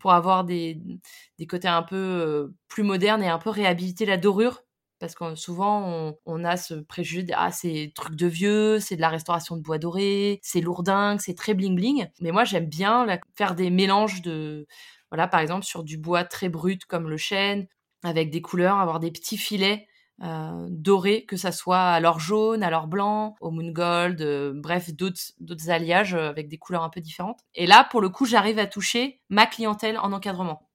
[0.00, 0.80] pour avoir des,
[1.38, 4.62] des côtés un peu plus modernes et un peu réhabiliter la dorure
[5.04, 9.00] parce que souvent on, a ce préjugé de, ah c'est truc de vieux, c'est de
[9.00, 12.08] la restauration de bois doré, c'est lourdingue, c'est très bling bling.
[12.20, 14.66] Mais moi j'aime bien faire des mélanges de
[15.10, 17.66] voilà par exemple sur du bois très brut comme le chêne
[18.02, 19.86] avec des couleurs, avoir des petits filets
[20.22, 24.52] euh, dorés, que ça soit à l'or jaune, à l'or blanc, au moon gold, euh,
[24.54, 27.40] bref, d'autres alliages euh, avec des couleurs un peu différentes.
[27.54, 30.68] Et là, pour le coup, j'arrive à toucher ma clientèle en encadrement.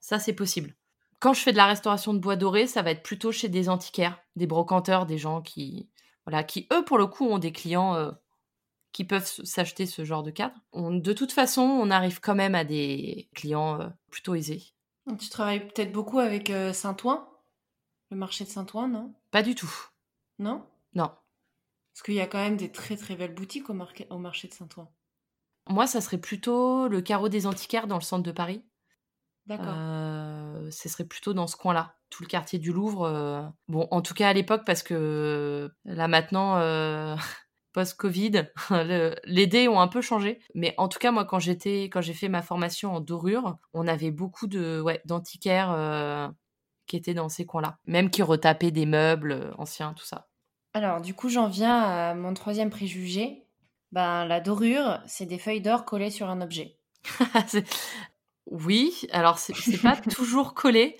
[0.00, 0.74] Ça, c'est possible.
[1.20, 3.68] Quand je fais de la restauration de bois doré, ça va être plutôt chez des
[3.68, 5.88] antiquaires, des brocanteurs, des gens qui,
[6.26, 8.10] voilà, qui eux, pour le coup, ont des clients euh,
[8.90, 10.56] qui peuvent s'acheter ce genre de cadre.
[10.74, 13.78] de toute façon, on arrive quand même à des clients
[14.10, 14.74] plutôt aisés.
[15.18, 17.31] Tu travailles peut-être beaucoup avec Saint-Ouen?
[18.12, 19.14] Le marché de Saint-Ouen, non?
[19.30, 19.74] Pas du tout.
[20.38, 20.66] Non?
[20.94, 21.10] Non.
[21.94, 23.74] Parce qu'il y a quand même des très très belles boutiques au,
[24.10, 24.86] au marché de Saint-Ouen.
[25.66, 28.62] Moi, ça serait plutôt le carreau des antiquaires dans le centre de Paris.
[29.46, 29.74] D'accord.
[29.74, 33.04] Euh, ce serait plutôt dans ce coin-là, tout le quartier du Louvre.
[33.04, 37.16] Euh, bon, en tout cas à l'époque, parce que là maintenant, euh,
[37.72, 38.50] post-Covid,
[39.24, 40.38] les dés ont un peu changé.
[40.54, 43.88] Mais en tout cas, moi, quand j'étais, quand j'ai fait ma formation en dorure, on
[43.88, 46.34] avait beaucoup de, ouais, d'antiquaires
[46.86, 50.28] qui étaient dans ces coins-là, même qui retapaient des meubles anciens, tout ça.
[50.74, 53.44] Alors, du coup, j'en viens à mon troisième préjugé.
[53.92, 56.78] Ben, la dorure, c'est des feuilles d'or collées sur un objet.
[58.50, 60.98] Oui, alors c'est pas toujours collé.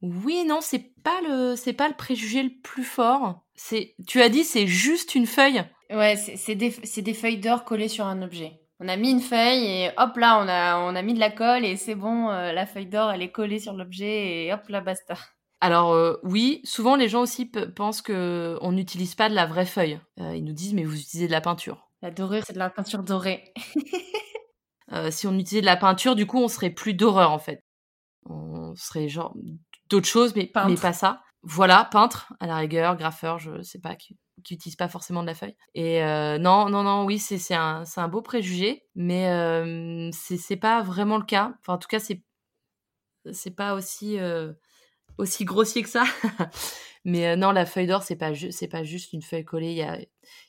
[0.00, 3.44] Oui, non, c'est pas le c'est pas le préjugé le plus fort.
[3.54, 5.62] C'est tu as dit c'est juste une feuille.
[5.90, 8.60] Ouais, c'est des, des feuilles d'or collées sur un objet.
[8.80, 11.30] On a mis une feuille et hop là, on a, on a mis de la
[11.30, 14.68] colle et c'est bon, euh, la feuille d'or, elle est collée sur l'objet et hop
[14.68, 15.14] là, basta.
[15.60, 19.66] Alors euh, oui, souvent les gens aussi pensent que on n'utilise pas de la vraie
[19.66, 19.98] feuille.
[20.20, 21.88] Euh, ils nous disent mais vous utilisez de la peinture.
[22.02, 23.52] La dorure, c'est de la peinture dorée.
[25.10, 27.60] Si on utilisait de la peinture, du coup, on serait plus d'horreur en fait.
[28.24, 29.36] On serait genre
[29.90, 31.20] d'autres choses, mais, mais pas ça.
[31.42, 34.16] Voilà, peintre à la rigueur, graffeur, je sais pas, qui,
[34.48, 35.56] qui utilise pas forcément de la feuille.
[35.74, 40.82] Et euh, non, non, non, oui, c'est un, un beau préjugé, mais euh, c'est pas
[40.82, 41.54] vraiment le cas.
[41.60, 42.22] Enfin, en tout cas, c'est
[43.32, 44.52] c'est pas aussi euh,
[45.18, 46.04] aussi grossier que ça.
[47.04, 49.70] mais non, la feuille d'or, c'est pas c'est pas juste une feuille collée.
[49.72, 49.98] Il y a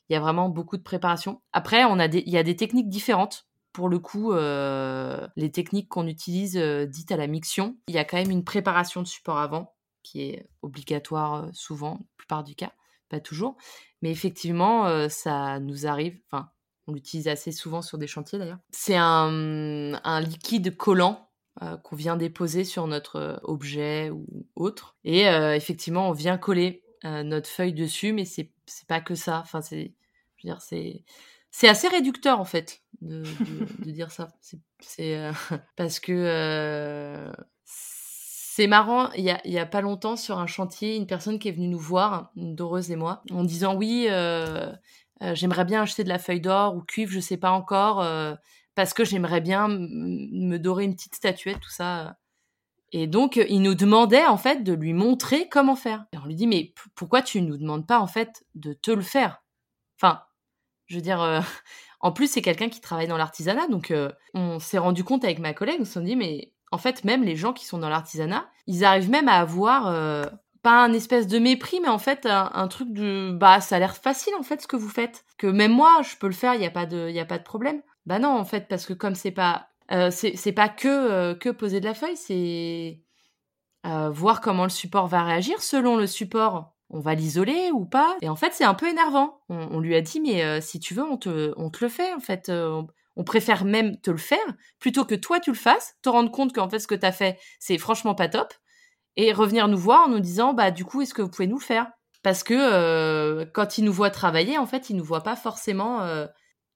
[0.09, 1.41] y a vraiment beaucoup de préparation.
[1.53, 5.89] Après, on a il y a des techniques différentes pour le coup, euh, les techniques
[5.89, 9.07] qu'on utilise euh, dites à la miction, il y a quand même une préparation de
[9.07, 12.73] support avant qui est obligatoire euh, souvent, la plupart du cas,
[13.09, 13.57] pas toujours.
[14.01, 16.49] Mais effectivement, ça nous arrive, enfin,
[16.87, 18.59] on l'utilise assez souvent sur des chantiers d'ailleurs.
[18.71, 21.29] C'est un, liquide collant
[21.83, 24.95] qu'on vient déposer sur notre objet ou autre.
[25.03, 28.53] Et effectivement, on vient coller notre feuille dessus, mais c'est
[28.87, 29.39] pas que ça.
[29.43, 29.93] Enfin, c'est,
[30.37, 31.03] je veux dire, c'est
[31.51, 33.23] c'est assez réducteur en fait de,
[33.91, 34.29] dire ça.
[34.79, 35.31] C'est euh,
[35.75, 37.31] parce que euh,
[38.59, 39.09] c'est marrant.
[39.13, 41.79] Il y a, a, pas longtemps sur un chantier, une personne qui est venue nous
[41.79, 44.69] voir, doreuse et moi, en disant oui, euh,
[45.21, 48.05] j'aimerais bien acheter de la feuille d'or ou cuivre, je sais pas encore,
[48.75, 52.17] parce que j'aimerais bien me dorer une petite statuette, tout ça.
[52.91, 56.05] Et donc, il nous demandait en fait de lui montrer comment faire.
[56.11, 59.03] Et on lui dit, mais pourquoi tu nous demandes pas en fait de te le
[59.03, 59.41] faire?
[59.95, 60.23] Enfin,
[60.87, 61.39] je veux dire, euh,
[62.01, 63.69] en plus, c'est quelqu'un qui travaille dans l'artisanat.
[63.69, 67.03] Donc, euh, on s'est rendu compte avec ma collègue, on s'est dit, mais en fait,
[67.03, 70.25] même les gens qui sont dans l'artisanat, ils arrivent même à avoir euh,
[70.61, 73.95] pas un espèce de mépris, mais en fait un, truc de bah ça a l'air
[73.95, 75.25] facile en fait ce que vous faites.
[75.37, 77.39] Que même moi je peux le faire, il y a pas de y a pas
[77.39, 77.81] de problème.
[78.05, 81.49] Bah non en fait parce que comme c'est pas euh, c'est pas que euh, que
[81.49, 83.01] poser de la feuille, c'est
[84.11, 86.75] voir comment le support va réagir selon le support.
[86.91, 89.41] On va l'isoler ou pas Et en fait, c'est un peu énervant.
[89.49, 92.13] On, lui a dit, mais si tu veux, on te, on te le fait.
[92.13, 92.51] En fait,
[93.19, 94.39] on préfère même te le faire
[94.79, 97.11] plutôt que toi tu le fasses, te rendre compte qu'en fait ce que tu as
[97.11, 98.53] fait, c'est franchement pas top
[99.17, 101.59] et revenir nous voir en nous disant bah du coup est-ce que vous pouvez nous
[101.59, 101.91] le faire?
[102.23, 106.01] Parce que euh, quand ils nous voient travailler en fait ils nous voient pas forcément
[106.01, 106.27] euh,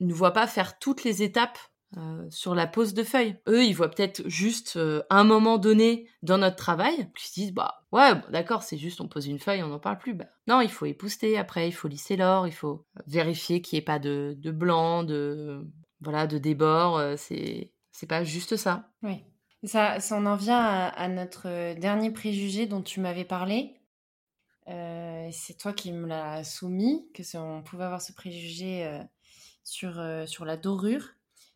[0.01, 1.57] ils nous voient pas faire toutes les étapes
[1.95, 3.37] euh, sur la pose de feuilles.
[3.47, 4.77] Eux, ils voient peut-être juste
[5.09, 9.07] un moment donné dans notre travail, puis se disent bah ouais d'accord c'est juste on
[9.07, 10.13] pose une feuille on n'en parle plus.
[10.13, 13.81] Bah, non il faut épouster après il faut lisser l'or, il faut vérifier qu'il n'y
[13.81, 15.65] ait pas de, de blanc, de
[16.03, 17.01] voilà de débord.
[17.17, 18.89] c'est c'est pas juste ça.
[19.03, 19.23] Oui.
[19.63, 23.79] Ça, ça en vient à, notre euh, dernier préjugé dont tu m'avais parlé.
[24.67, 29.01] Euh, c'est toi qui me l'as soumis, que on pouvait avoir ce préjugé euh,
[29.63, 31.07] sur, sur la dorure.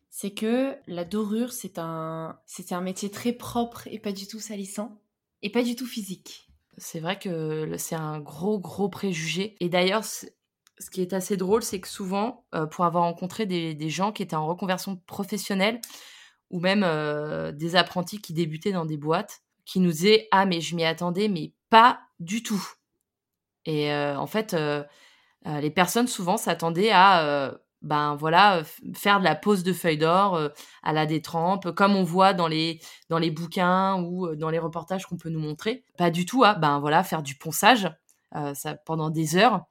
[0.08, 4.40] C'est que la dorure, c'est un, c'est un métier très propre et pas du tout
[4.40, 5.02] salissant
[5.42, 6.48] et pas du tout physique.
[6.78, 9.56] C'est vrai que c'est un gros, gros préjugé.
[9.60, 10.04] Et d'ailleurs,
[10.80, 14.36] ce qui est assez drôle, c'est que souvent, pour avoir rencontré des, gens qui étaient
[14.36, 15.80] en reconversion professionnelle,
[16.50, 20.60] ou même euh, des apprentis qui débutaient dans des boîtes, qui nous disaient Ah, mais
[20.60, 22.66] je m'y attendais, mais pas du tout.
[23.64, 24.82] Et euh, en fait, euh,
[25.44, 30.50] les personnes souvent s'attendaient à ben voilà faire de la pose de feuilles d'or
[30.82, 35.06] à la détrempe comme on voit dans les dans les bouquins ou dans les reportages
[35.06, 37.88] qu'on peut nous montrer pas du tout à ben voilà faire du ponçage
[38.54, 39.64] ça pendant des heures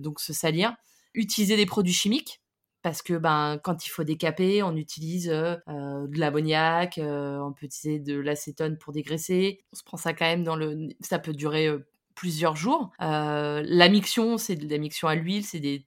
[0.00, 0.74] donc se salir
[1.14, 2.42] utiliser des produits chimiques
[2.82, 7.52] parce que ben quand il faut décaper, on utilise euh, euh, de l'ammoniac, euh, on
[7.52, 9.64] peut utiliser de l'acétone pour dégraisser.
[9.72, 11.70] On se prend ça quand même dans le, ça peut durer
[12.16, 12.90] plusieurs jours.
[12.98, 15.86] la miction, c'est de la à l'huile, c'est des,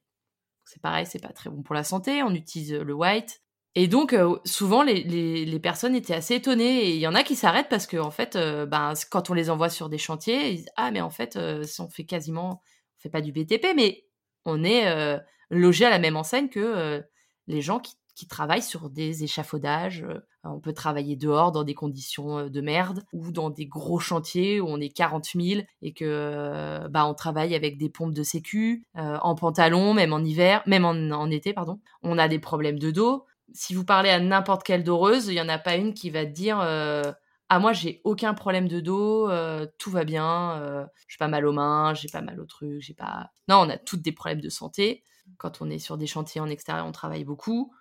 [0.63, 2.24] c'est pareil, c'est pas très bon pour la santé.
[2.24, 3.41] On utilise le white.
[3.76, 7.36] Et donc souvent les, les, personnes étaient assez étonnées et il y en a qui
[7.36, 10.70] s'arrêtent parce que en fait, ben quand on les envoie sur des chantiers, ils disent
[10.78, 14.06] ah mais en fait, on fait quasiment, on fait pas du BTP, mais
[14.46, 17.02] on est loger à la même enseigne que euh,
[17.48, 17.96] les gens qui,
[18.30, 20.04] travaillent sur des échafaudages.
[20.04, 24.00] Euh, on peut travailler dehors dans des conditions euh, de merde ou dans des gros
[24.00, 28.24] chantiers où on est 40 000 et que bah on travaille avec des pompes de
[28.24, 31.82] sécu en pantalon, même en hiver, même en, été pardon.
[32.04, 33.26] On a des problèmes de dos.
[33.53, 36.25] Si vous parlez à n'importe quelle doreuse, il y en a pas une qui va
[36.25, 39.29] te dire ah moi j'ai aucun problème de dos,
[39.77, 43.29] tout va bien, j'ai pas mal aux mains, j'ai pas mal au truc, j'ai pas.
[43.47, 45.03] Non, on a toutes des problèmes de santé.
[45.38, 47.73] Quand on est sur des chantiers en extérieur, on travaille beaucoup.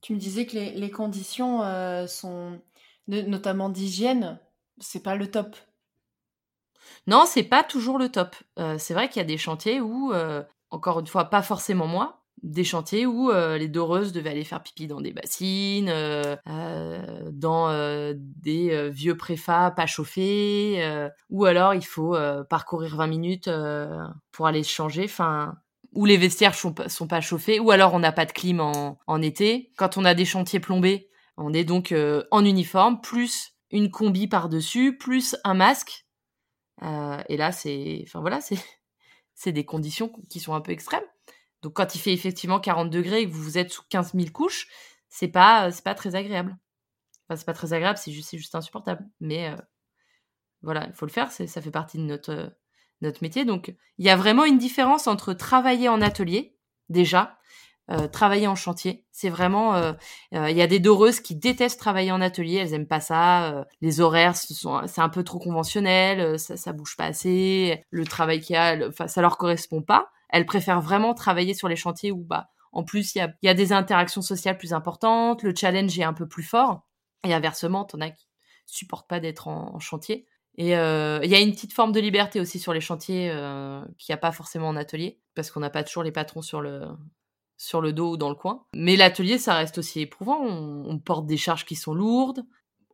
[0.00, 2.60] Tu me disais que les, conditions euh, sont,
[3.08, 4.38] notamment d'hygiène,
[4.78, 5.56] c'est pas le top.
[7.06, 8.36] Non, c'est pas toujours le top.
[8.58, 11.86] Euh, c'est vrai qu'il y a des chantiers où, euh, encore une fois, pas forcément
[11.86, 15.92] moi, des chantiers où les doreuses devaient aller faire pipi dans des bassines,
[17.32, 22.16] dans des vieux préfats pas chauffés, ou alors il faut
[22.48, 23.50] parcourir 20 minutes
[24.32, 25.04] pour aller se changer.
[25.04, 25.56] Enfin,
[25.96, 29.22] ou les vestiaires sont, sont pas chauffés, ou alors on n'a pas de clim en,
[29.22, 29.72] été.
[29.76, 34.28] Quand on a des chantiers plombés, on est donc euh, en uniforme, plus une combi
[34.28, 36.06] par-dessus, plus un masque.
[36.82, 38.58] Euh, et là, c'est, enfin voilà, c'est,
[39.34, 41.04] c'est des conditions qui sont un peu extrêmes.
[41.62, 44.68] Donc quand il fait effectivement 40 degrés et que vous êtes sous 15 000 couches,
[45.08, 46.56] c'est pas, c'est pas très agréable.
[47.28, 49.04] Enfin, c'est pas très agréable, c'est juste, juste insupportable.
[49.20, 49.56] Mais euh,
[50.62, 52.56] voilà, il faut le faire, ça fait partie de notre
[53.02, 53.44] notre métier.
[53.44, 56.56] Donc, il y a vraiment une différence entre travailler en atelier,
[56.88, 57.35] déjà,
[57.90, 59.04] euh, travailler en chantier.
[59.12, 59.92] C'est vraiment, euh,
[60.34, 63.64] euh, il y a des doreuses qui détestent travailler en atelier, elles aiment pas ça.
[63.80, 67.84] les horaires, c'est un peu trop conventionnel, ça, ça bouge pas assez.
[67.90, 70.08] Le travail qu'il y a, enfin, ça leur correspond pas.
[70.30, 73.48] Elles préfèrent vraiment travailler sur les chantiers où, bah, en plus, il y a, y
[73.48, 76.82] a, des interactions sociales plus importantes, le challenge est un peu plus fort.
[77.24, 78.26] Et inversement, t'en as qui
[78.66, 80.26] supportent pas d'être en chantier.
[80.58, 83.82] Et euh, il y a une petite forme de liberté aussi sur les chantiers euh,
[83.98, 86.60] qu'il n'y a pas forcément en atelier, parce qu'on n'a pas toujours les patrons sur
[86.60, 86.86] le,
[87.56, 88.64] sur le dos ou dans le coin.
[88.74, 90.40] Mais l'atelier, ça reste aussi éprouvant.
[90.40, 92.44] On, porte des charges qui sont lourdes.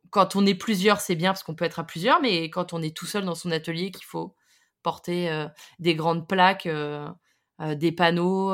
[0.09, 2.81] Quand on est plusieurs, c'est bien parce qu'on peut être à plusieurs, mais quand on
[2.81, 4.35] est tout seul dans son atelier, qu'il faut
[4.83, 5.47] porter euh,
[5.79, 6.67] des grandes plaques
[7.59, 8.53] des panneaux,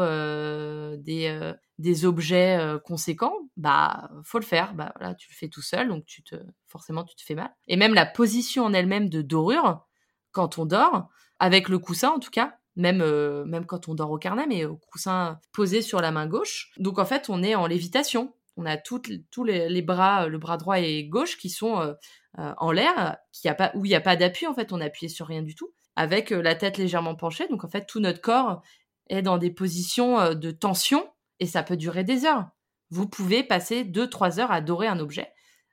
[0.97, 4.73] des, des objets conséquents, bah faut le faire.
[4.73, 6.35] Bah voilà, tu le fais tout seul, donc tu te
[6.67, 7.51] forcément tu te fais mal.
[7.67, 9.85] Et même la position en elle-même de dorure
[10.31, 11.07] quand on dort,
[11.39, 13.03] avec le coussin en tout cas, même
[13.45, 16.71] même quand on dort au carnet, mais au coussin posé sur la main gauche.
[16.77, 18.33] Donc en fait, on est en lévitation.
[18.57, 19.03] On a tous
[19.45, 21.95] les, bras, le bras droit et gauche qui sont
[22.37, 24.73] en l'air, qui a pas, où il n'y a pas d'appui en fait.
[24.73, 27.47] On appuyé sur rien du tout, avec la tête légèrement penchée.
[27.47, 28.61] Donc en fait, tout notre corps
[29.07, 31.07] est dans des positions de tension
[31.39, 32.49] et ça peut durer des heures.
[32.89, 35.31] Vous pouvez passer 2-3 heures à dorer un objet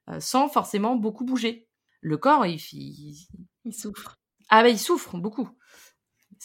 [0.08, 1.68] euh, sans forcément beaucoup bouger.
[2.00, 2.60] Le corps, il,
[3.64, 4.20] il, souffre.
[4.48, 5.48] Ah ben, il souffre beaucoup.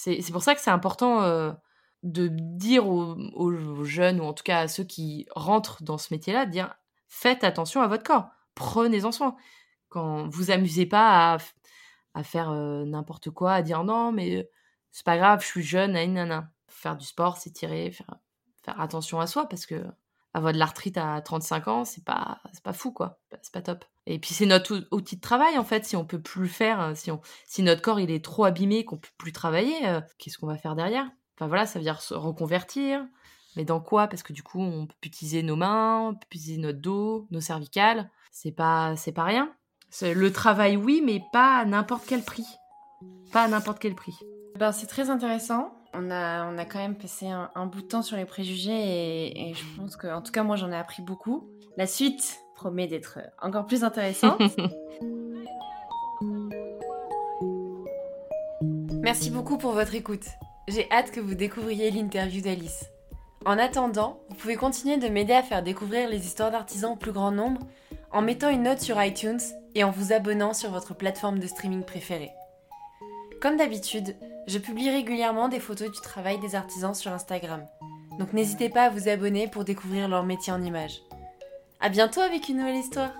[0.04, 1.52] C'est pour ça que c'est important euh,
[2.02, 6.46] de dire aux, jeunes, ou en tout cas à ceux qui rentrent dans ce métier-là,
[6.48, 6.74] de dire
[7.08, 9.36] faites attention à votre corps, prenez-en soin.
[9.90, 11.38] Quand vous amusez pas
[12.16, 14.50] à, faire euh, n'importe quoi, à dire non, mais
[14.92, 16.52] c'est pas grave, je suis jeune, nanana.
[16.68, 18.16] Faire du sport, s'étirer, faire
[18.64, 19.84] faire attention à soi parce que
[20.34, 23.86] avoir de l'arthrite à 35 ans, c'est pas c'est pas fou quoi, c'est pas top.
[24.06, 26.96] Et puis c'est notre outil de travail en fait, si on peut plus faire, hein,
[26.96, 30.38] si on si notre corps il est trop abîmé qu'on peut plus travailler, euh, qu'est-ce
[30.38, 31.10] qu'on va faire derrière?
[31.38, 33.06] Enfin voilà, ça veut dire se reconvertir,
[33.56, 34.08] mais dans quoi?
[34.08, 37.42] Parce que du coup, on peut utiliser nos mains, on peut utiliser notre dos, nos
[37.42, 39.52] cervicales, c'est pas c'est pas rien.
[40.02, 42.46] Le travail oui, mais pas à n'importe quel prix.
[43.34, 44.16] Pas à n'importe quel prix.
[44.58, 48.02] Ben, c'est très intéressant on a, on a quand même passé un, bout de temps
[48.02, 51.50] sur les préjugés et, je pense que, en tout cas, moi, j'en ai appris beaucoup.
[51.78, 54.42] La suite promet d'être encore plus intéressante.
[59.02, 60.26] Merci beaucoup pour votre écoute.
[60.68, 62.86] J'ai hâte que vous découvriez l'interview d'Alice.
[63.46, 67.12] En attendant, vous pouvez continuer de m'aider à faire découvrir les histoires d'artisans au plus
[67.12, 67.62] grand nombre
[68.12, 69.40] en mettant une note sur iTunes
[69.74, 72.32] et en vous abonnant sur votre plateforme de streaming préférée.
[73.42, 74.16] Comme d'habitude,
[74.48, 77.66] je publie régulièrement des photos du travail des artisans sur Instagram.
[78.20, 81.02] Donc n'hésitez pas à vous abonner pour découvrir leur métier en images.
[81.80, 83.12] A bientôt avec une nouvelle histoire